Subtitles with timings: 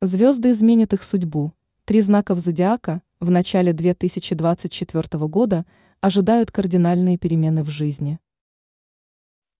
[0.00, 1.52] Звезды изменят их судьбу.
[1.84, 5.66] Три знаков зодиака в начале 2024 года
[6.00, 8.20] ожидают кардинальные перемены в жизни.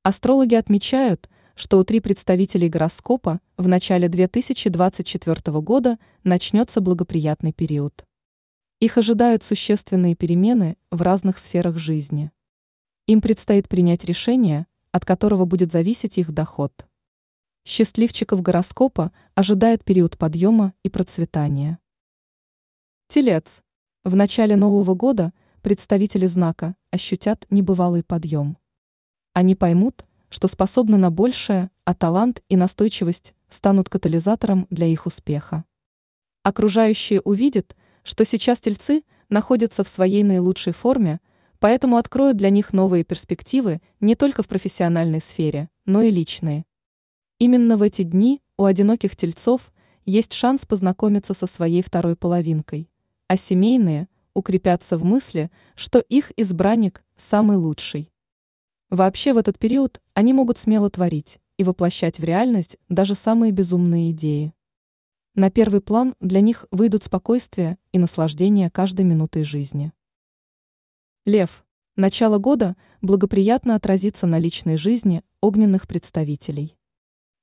[0.04, 8.07] Астрологи отмечают, что у три представителей гороскопа в начале 2024 года начнется благоприятный период.
[8.79, 12.30] Их ожидают существенные перемены в разных сферах жизни.
[13.09, 16.86] Им предстоит принять решение, от которого будет зависеть их доход.
[17.71, 21.79] Счастливчиков гороскопа ожидает период подъема и процветания.
[23.08, 23.61] Телец.
[24.04, 28.57] В начале Нового года представители знака ощутят небывалый подъем.
[29.35, 35.66] Они поймут, что способны на большее, а талант и настойчивость станут катализатором для их успеха.
[36.44, 41.20] Окружающие увидят, что сейчас тельцы находятся в своей наилучшей форме,
[41.58, 46.64] поэтому откроют для них новые перспективы не только в профессиональной сфере, но и личные.
[47.39, 49.73] Именно в эти дни у одиноких тельцов
[50.05, 52.91] есть шанс познакомиться со своей второй половинкой,
[53.28, 58.11] а семейные укрепятся в мысли, что их избранник самый лучший.
[58.91, 64.12] Вообще в этот период они могут смело творить и воплощать в реальность даже самые безумные
[64.12, 64.52] идеи.
[65.34, 69.92] На первый план для них выйдут спокойствие и наслаждение каждой минутой жизни.
[71.25, 71.64] Лев.
[71.95, 76.77] Начало года благоприятно отразится на личной жизни огненных представителей.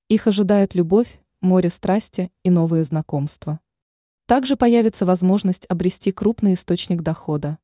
[0.08, 3.59] Их ожидает любовь, море страсти и новые знакомства.
[4.28, 7.58] Также появится возможность обрести крупный источник дохода.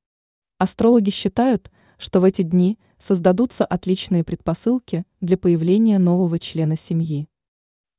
[0.58, 7.28] Астрологи считают, что в эти дни создадутся отличные предпосылки для появления нового члена семьи.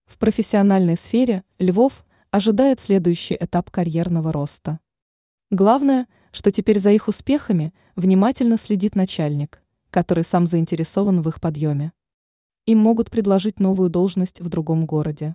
[0.06, 4.80] В профессиональной сфере львов ожидает следующий этап карьерного роста.
[5.50, 11.92] Главное, что теперь за их успехами внимательно следит начальник, который сам заинтересован в их подъеме.
[12.64, 15.34] Им могут предложить новую должность в другом городе.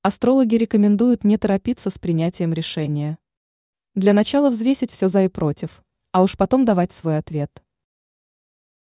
[0.00, 3.18] Астрологи рекомендуют не торопиться с принятием решения.
[3.94, 7.62] Для начала взвесить все за и против, а уж потом давать свой ответ.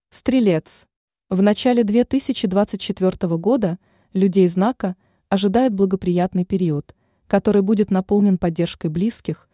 [0.10, 0.88] Стрелец.
[1.30, 3.80] В начале 2024 года
[4.12, 4.98] людей знака
[5.30, 6.94] ожидает благоприятный период,
[7.28, 9.48] который будет наполнен поддержкой близких,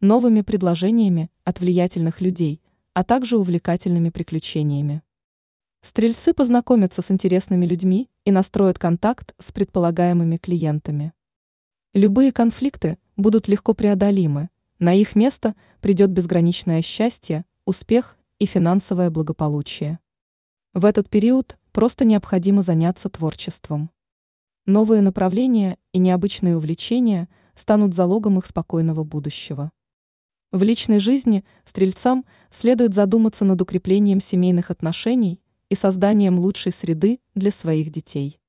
[0.00, 2.60] новыми предложениями от влиятельных людей,
[2.92, 5.02] а также увлекательными приключениями.
[5.88, 11.14] Стрельцы познакомятся с интересными людьми и настроят контакт с предполагаемыми клиентами.
[11.94, 19.98] Любые конфликты будут легко преодолимы, на их место придет безграничное счастье, успех и финансовое благополучие.
[20.74, 23.88] В этот период просто необходимо заняться творчеством.
[24.66, 29.72] Новые направления и необычные увлечения станут залогом их спокойного будущего.
[30.52, 37.50] В личной жизни стрельцам следует задуматься над укреплением семейных отношений и созданием лучшей среды для
[37.50, 38.40] своих детей.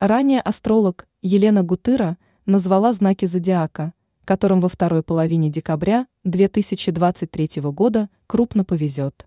[0.00, 3.92] Ранее астролог Елена Гутыра назвала знаки зодиака,
[4.24, 9.26] которым во второй половине декабря 2023 года крупно повезет.